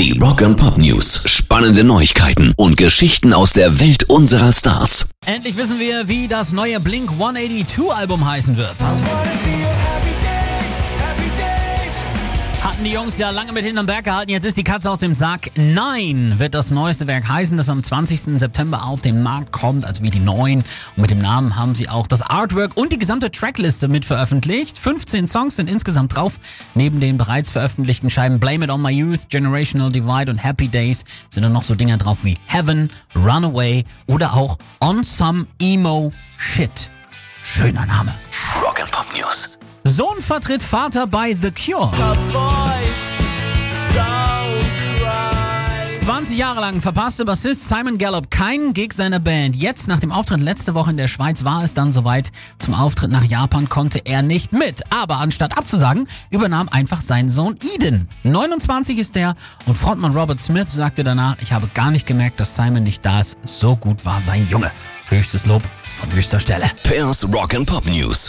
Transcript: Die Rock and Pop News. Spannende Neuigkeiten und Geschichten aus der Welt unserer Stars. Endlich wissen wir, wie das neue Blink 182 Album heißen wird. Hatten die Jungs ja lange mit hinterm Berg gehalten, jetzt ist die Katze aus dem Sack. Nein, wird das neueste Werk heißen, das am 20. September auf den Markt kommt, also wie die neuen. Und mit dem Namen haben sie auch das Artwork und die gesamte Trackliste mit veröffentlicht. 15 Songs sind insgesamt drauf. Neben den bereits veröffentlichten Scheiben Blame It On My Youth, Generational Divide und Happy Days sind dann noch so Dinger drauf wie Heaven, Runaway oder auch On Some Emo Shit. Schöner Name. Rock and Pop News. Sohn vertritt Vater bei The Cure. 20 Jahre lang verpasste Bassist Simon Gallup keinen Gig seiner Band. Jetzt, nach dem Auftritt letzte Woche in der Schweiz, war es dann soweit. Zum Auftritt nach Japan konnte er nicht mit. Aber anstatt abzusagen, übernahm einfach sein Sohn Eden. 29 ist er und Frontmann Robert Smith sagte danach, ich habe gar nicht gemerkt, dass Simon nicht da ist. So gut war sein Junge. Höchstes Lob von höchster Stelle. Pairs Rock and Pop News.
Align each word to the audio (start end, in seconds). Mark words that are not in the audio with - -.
Die 0.00 0.18
Rock 0.18 0.40
and 0.40 0.56
Pop 0.56 0.78
News. 0.78 1.24
Spannende 1.26 1.84
Neuigkeiten 1.84 2.54
und 2.56 2.78
Geschichten 2.78 3.34
aus 3.34 3.52
der 3.52 3.80
Welt 3.80 4.04
unserer 4.04 4.50
Stars. 4.50 5.10
Endlich 5.26 5.58
wissen 5.58 5.78
wir, 5.78 6.08
wie 6.08 6.26
das 6.26 6.52
neue 6.52 6.80
Blink 6.80 7.10
182 7.10 7.92
Album 7.92 8.26
heißen 8.26 8.56
wird. 8.56 8.76
Hatten 12.80 12.88
die 12.88 12.96
Jungs 12.96 13.18
ja 13.18 13.28
lange 13.28 13.52
mit 13.52 13.62
hinterm 13.66 13.84
Berg 13.84 14.04
gehalten, 14.04 14.30
jetzt 14.30 14.46
ist 14.46 14.56
die 14.56 14.64
Katze 14.64 14.90
aus 14.90 15.00
dem 15.00 15.14
Sack. 15.14 15.50
Nein, 15.54 16.38
wird 16.38 16.54
das 16.54 16.70
neueste 16.70 17.06
Werk 17.06 17.28
heißen, 17.28 17.58
das 17.58 17.68
am 17.68 17.82
20. 17.82 18.38
September 18.40 18.84
auf 18.84 19.02
den 19.02 19.22
Markt 19.22 19.52
kommt, 19.52 19.84
also 19.84 20.02
wie 20.02 20.08
die 20.08 20.18
neuen. 20.18 20.60
Und 20.96 20.96
mit 20.96 21.10
dem 21.10 21.18
Namen 21.18 21.56
haben 21.56 21.74
sie 21.74 21.90
auch 21.90 22.06
das 22.06 22.22
Artwork 22.22 22.78
und 22.78 22.94
die 22.94 22.98
gesamte 22.98 23.30
Trackliste 23.30 23.86
mit 23.88 24.06
veröffentlicht. 24.06 24.78
15 24.78 25.26
Songs 25.26 25.56
sind 25.56 25.68
insgesamt 25.68 26.16
drauf. 26.16 26.40
Neben 26.74 27.00
den 27.00 27.18
bereits 27.18 27.50
veröffentlichten 27.50 28.08
Scheiben 28.08 28.40
Blame 28.40 28.64
It 28.64 28.70
On 28.70 28.80
My 28.80 28.92
Youth, 28.92 29.28
Generational 29.28 29.92
Divide 29.92 30.30
und 30.30 30.38
Happy 30.38 30.68
Days 30.68 31.04
sind 31.28 31.42
dann 31.42 31.52
noch 31.52 31.64
so 31.64 31.74
Dinger 31.74 31.98
drauf 31.98 32.24
wie 32.24 32.38
Heaven, 32.46 32.88
Runaway 33.14 33.84
oder 34.06 34.32
auch 34.32 34.56
On 34.80 35.04
Some 35.04 35.46
Emo 35.60 36.14
Shit. 36.38 36.90
Schöner 37.42 37.84
Name. 37.84 38.14
Rock 38.64 38.80
and 38.80 38.90
Pop 38.90 39.04
News. 39.14 39.58
Sohn 39.90 40.20
vertritt 40.20 40.62
Vater 40.62 41.08
bei 41.08 41.34
The 41.34 41.50
Cure. 41.50 41.90
20 45.92 46.38
Jahre 46.38 46.60
lang 46.60 46.80
verpasste 46.80 47.24
Bassist 47.24 47.68
Simon 47.68 47.98
Gallup 47.98 48.30
keinen 48.30 48.72
Gig 48.72 48.92
seiner 48.92 49.18
Band. 49.18 49.56
Jetzt, 49.56 49.88
nach 49.88 49.98
dem 49.98 50.12
Auftritt 50.12 50.40
letzte 50.40 50.74
Woche 50.74 50.90
in 50.90 50.96
der 50.96 51.08
Schweiz, 51.08 51.42
war 51.42 51.64
es 51.64 51.74
dann 51.74 51.90
soweit. 51.90 52.30
Zum 52.58 52.74
Auftritt 52.74 53.10
nach 53.10 53.24
Japan 53.24 53.68
konnte 53.68 54.00
er 54.04 54.22
nicht 54.22 54.52
mit. 54.52 54.80
Aber 54.90 55.16
anstatt 55.16 55.58
abzusagen, 55.58 56.06
übernahm 56.30 56.68
einfach 56.68 57.00
sein 57.00 57.28
Sohn 57.28 57.56
Eden. 57.74 58.08
29 58.22 58.96
ist 58.96 59.16
er 59.16 59.34
und 59.66 59.76
Frontmann 59.76 60.16
Robert 60.16 60.38
Smith 60.38 60.70
sagte 60.70 61.02
danach, 61.02 61.36
ich 61.40 61.52
habe 61.52 61.68
gar 61.74 61.90
nicht 61.90 62.06
gemerkt, 62.06 62.38
dass 62.38 62.54
Simon 62.54 62.84
nicht 62.84 63.04
da 63.04 63.20
ist. 63.20 63.38
So 63.44 63.74
gut 63.74 64.04
war 64.04 64.20
sein 64.20 64.46
Junge. 64.46 64.70
Höchstes 65.08 65.46
Lob 65.46 65.62
von 65.94 66.12
höchster 66.12 66.38
Stelle. 66.38 66.70
Pairs 66.84 67.24
Rock 67.24 67.54
and 67.54 67.66
Pop 67.66 67.84
News. 67.86 68.28